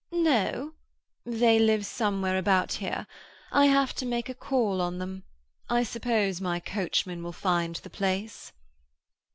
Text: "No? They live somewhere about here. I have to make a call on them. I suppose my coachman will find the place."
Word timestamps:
"No? 0.09 0.73
They 1.27 1.59
live 1.59 1.85
somewhere 1.85 2.35
about 2.39 2.73
here. 2.73 3.05
I 3.51 3.67
have 3.67 3.93
to 3.97 4.05
make 4.07 4.29
a 4.29 4.33
call 4.33 4.81
on 4.81 4.97
them. 4.97 5.25
I 5.69 5.83
suppose 5.83 6.41
my 6.41 6.59
coachman 6.59 7.21
will 7.21 7.31
find 7.33 7.75
the 7.75 7.91
place." 7.91 8.51